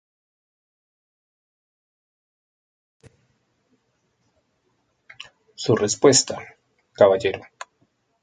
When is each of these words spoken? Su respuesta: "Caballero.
Su 5.53 5.75
respuesta: 5.75 6.39
"Caballero. 6.93 7.41